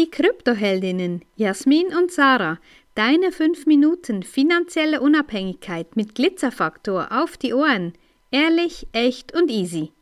[0.00, 2.56] Die Kryptoheldinnen Jasmin und Sarah,
[2.94, 7.92] deine 5 Minuten finanzielle Unabhängigkeit mit Glitzerfaktor auf die Ohren.
[8.30, 9.92] Ehrlich, echt und easy.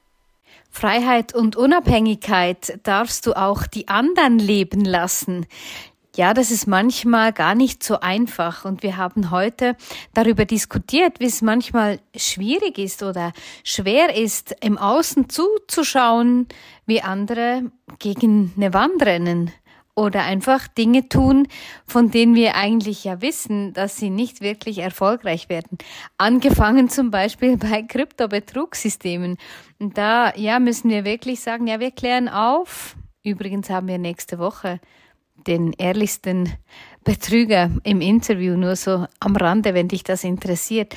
[0.71, 5.46] Freiheit und Unabhängigkeit darfst du auch die anderen leben lassen.
[6.14, 9.76] Ja, das ist manchmal gar nicht so einfach und wir haben heute
[10.14, 13.32] darüber diskutiert, wie es manchmal schwierig ist oder
[13.64, 16.46] schwer ist, im Außen zuzuschauen,
[16.86, 19.50] wie andere gegen eine Wand rennen
[19.98, 21.48] oder einfach Dinge tun,
[21.84, 25.76] von denen wir eigentlich ja wissen, dass sie nicht wirklich erfolgreich werden.
[26.18, 29.36] Angefangen zum Beispiel bei Kryptobetrugssystemen.
[29.80, 32.94] Und da, ja, müssen wir wirklich sagen, ja, wir klären auf.
[33.25, 34.78] Übrigens haben wir nächste Woche
[35.34, 36.53] den ehrlichsten
[37.03, 40.94] Betrüger im Interview, nur so am Rande, wenn dich das interessiert.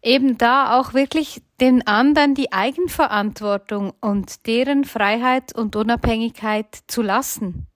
[0.00, 7.66] Eben da auch wirklich den anderen die Eigenverantwortung und deren Freiheit und Unabhängigkeit zu lassen.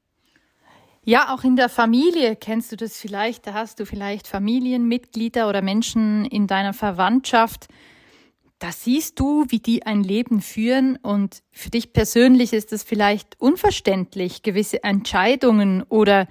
[1.09, 3.47] Ja, auch in der Familie kennst du das vielleicht.
[3.47, 7.69] Da hast du vielleicht Familienmitglieder oder Menschen in deiner Verwandtschaft.
[8.59, 13.41] Da siehst du, wie die ein Leben führen und für dich persönlich ist es vielleicht
[13.41, 16.29] unverständlich, gewisse Entscheidungen oder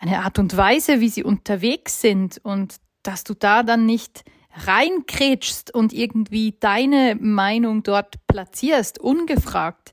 [0.00, 4.24] eine Art und Weise, wie sie unterwegs sind und dass du da dann nicht
[4.56, 9.92] reinkrätschst und irgendwie deine Meinung dort platzierst, ungefragt.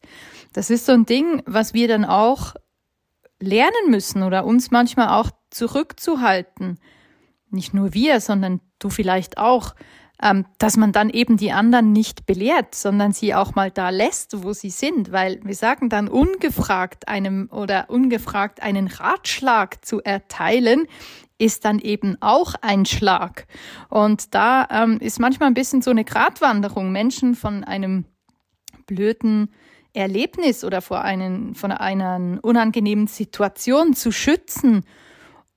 [0.54, 2.56] Das ist so ein Ding, was wir dann auch
[3.44, 6.80] lernen müssen oder uns manchmal auch zurückzuhalten.
[7.50, 9.76] Nicht nur wir, sondern du vielleicht auch,
[10.22, 14.44] ähm, dass man dann eben die anderen nicht belehrt, sondern sie auch mal da lässt,
[14.44, 20.88] wo sie sind, weil wir sagen dann ungefragt einem oder ungefragt einen Ratschlag zu erteilen,
[21.38, 23.48] ist dann eben auch ein Schlag.
[23.90, 28.06] Und da ähm, ist manchmal ein bisschen so eine Gratwanderung, Menschen von einem
[28.86, 29.52] blöden
[29.94, 34.86] Erlebnis oder vor einen, von einer unangenehmen Situation zu schützen.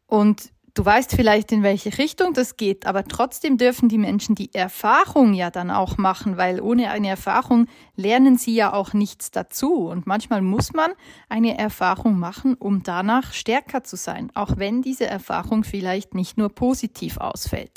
[0.06, 4.52] Und Du weißt vielleicht, in welche Richtung das geht, aber trotzdem dürfen die Menschen die
[4.52, 9.86] Erfahrung ja dann auch machen, weil ohne eine Erfahrung lernen sie ja auch nichts dazu.
[9.88, 10.90] Und manchmal muss man
[11.30, 16.50] eine Erfahrung machen, um danach stärker zu sein, auch wenn diese Erfahrung vielleicht nicht nur
[16.50, 17.70] positiv ausfällt.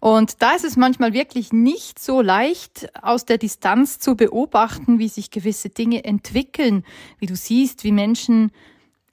[0.00, 5.08] Und da ist es manchmal wirklich nicht so leicht, aus der Distanz zu beobachten, wie
[5.08, 6.86] sich gewisse Dinge entwickeln,
[7.18, 8.52] wie du siehst, wie Menschen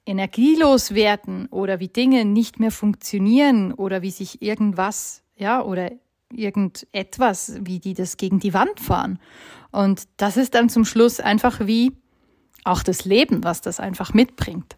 [0.06, 5.90] energielos werden oder wie Dinge nicht mehr funktionieren oder wie sich irgendwas, ja, oder
[6.32, 9.18] irgendetwas, wie die das gegen die Wand fahren.
[9.72, 11.92] Und das ist dann zum Schluss einfach wie
[12.64, 14.76] auch das Leben, was das einfach mitbringt.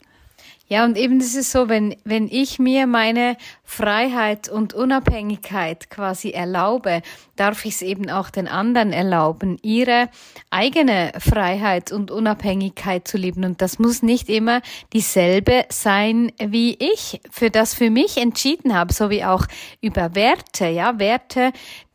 [0.70, 6.30] Ja, und eben das ist so, wenn, wenn ich mir meine Freiheit und Unabhängigkeit quasi
[6.30, 7.00] erlaube,
[7.36, 10.10] darf ich es eben auch den anderen erlauben, ihre
[10.50, 13.44] eigene Freiheit und Unabhängigkeit zu leben.
[13.44, 14.60] Und das muss nicht immer
[14.92, 19.46] dieselbe sein, wie ich für das für mich entschieden habe, so wie auch
[19.80, 20.66] über Werte.
[20.66, 21.52] Ja, Werte,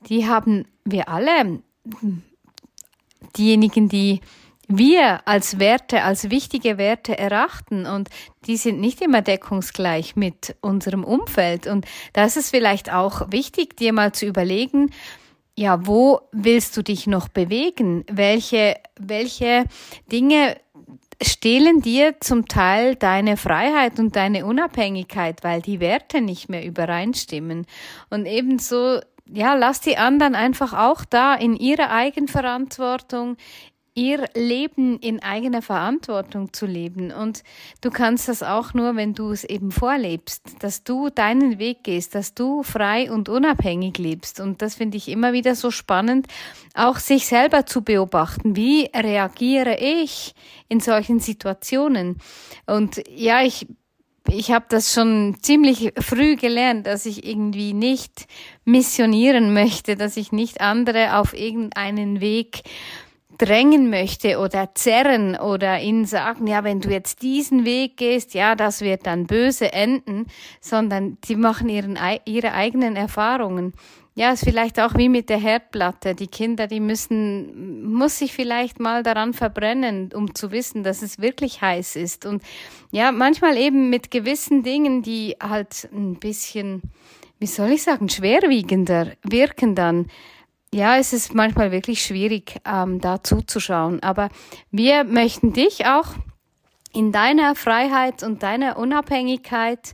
[0.10, 1.60] die haben wir alle.
[3.38, 4.22] Diejenigen, die
[4.78, 8.10] wir als Werte, als wichtige Werte erachten und
[8.46, 11.68] die sind nicht immer deckungsgleich mit unserem Umfeld.
[11.68, 14.92] Und da ist es vielleicht auch wichtig, dir mal zu überlegen,
[15.56, 18.04] ja, wo willst du dich noch bewegen?
[18.12, 19.66] Welche, welche
[20.12, 20.58] Dinge
[21.22, 27.66] stehlen dir zum Teil deine Freiheit und deine Unabhängigkeit, weil die Werte nicht mehr übereinstimmen.
[28.10, 33.38] Und ebenso ja, lass die anderen einfach auch da in ihrer Eigenverantwortung,
[33.96, 37.12] ihr Leben in eigener Verantwortung zu leben.
[37.12, 37.44] Und
[37.82, 42.16] du kannst das auch nur, wenn du es eben vorlebst, dass du deinen Weg gehst,
[42.16, 44.40] dass du frei und unabhängig lebst.
[44.40, 46.28] Und das finde ich immer wieder so spannend,
[46.74, 48.56] auch sich selber zu beobachten.
[48.56, 50.34] Wie reagiere ich
[50.70, 52.18] in solchen Situationen?
[52.66, 53.68] Und ja, ich
[54.30, 58.26] ich habe das schon ziemlich früh gelernt, dass ich irgendwie nicht
[58.64, 62.64] missionieren möchte, dass ich nicht andere auf irgendeinen Weg
[63.38, 68.56] drängen möchte oder zerren oder ihnen sagen, ja, wenn du jetzt diesen Weg gehst, ja,
[68.56, 70.28] das wird dann böse enden,
[70.62, 73.74] sondern sie machen ihren, ihre eigenen Erfahrungen.
[74.16, 76.14] Ja, ist vielleicht auch wie mit der Herdplatte.
[76.14, 81.20] Die Kinder, die müssen, muss sich vielleicht mal daran verbrennen, um zu wissen, dass es
[81.20, 82.28] wirklich heiß ist.
[82.28, 82.44] Und
[82.92, 86.84] ja, manchmal eben mit gewissen Dingen, die halt ein bisschen,
[87.40, 90.06] wie soll ich sagen, schwerwiegender wirken dann
[90.74, 94.02] ja, es ist manchmal wirklich schwierig, ähm, da zuzuschauen.
[94.02, 94.30] Aber
[94.72, 96.16] wir möchten dich auch
[96.92, 99.94] in deiner Freiheit und deiner Unabhängigkeit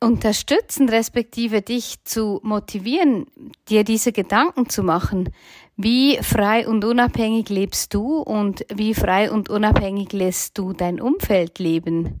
[0.00, 3.26] unterstützen, respektive dich zu motivieren,
[3.68, 5.30] dir diese Gedanken zu machen.
[5.76, 11.58] Wie frei und unabhängig lebst du und wie frei und unabhängig lässt du dein Umfeld
[11.58, 12.20] leben?